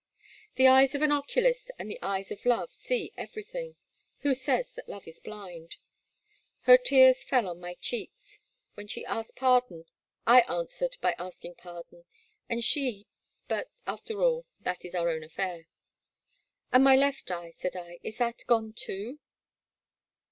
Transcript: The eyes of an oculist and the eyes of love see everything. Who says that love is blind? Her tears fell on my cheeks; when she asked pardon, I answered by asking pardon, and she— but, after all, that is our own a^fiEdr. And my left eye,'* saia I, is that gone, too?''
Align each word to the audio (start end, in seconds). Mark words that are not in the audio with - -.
The 0.55 0.65
eyes 0.65 0.95
of 0.95 1.03
an 1.03 1.11
oculist 1.11 1.69
and 1.77 1.87
the 1.87 1.99
eyes 2.01 2.31
of 2.31 2.43
love 2.43 2.73
see 2.73 3.13
everything. 3.17 3.75
Who 4.21 4.33
says 4.33 4.73
that 4.73 4.89
love 4.89 5.07
is 5.07 5.19
blind? 5.19 5.75
Her 6.61 6.75
tears 6.75 7.23
fell 7.23 7.47
on 7.47 7.59
my 7.59 7.75
cheeks; 7.75 8.41
when 8.73 8.87
she 8.87 9.05
asked 9.05 9.35
pardon, 9.35 9.85
I 10.25 10.41
answered 10.49 10.97
by 11.01 11.13
asking 11.19 11.53
pardon, 11.53 12.05
and 12.49 12.63
she— 12.63 13.05
but, 13.47 13.69
after 13.85 14.23
all, 14.23 14.47
that 14.61 14.83
is 14.85 14.95
our 14.95 15.07
own 15.07 15.21
a^fiEdr. 15.21 15.65
And 16.73 16.83
my 16.83 16.95
left 16.95 17.29
eye,'* 17.29 17.51
saia 17.51 17.71
I, 17.75 17.99
is 18.01 18.17
that 18.17 18.43
gone, 18.47 18.73
too?'' 18.73 19.19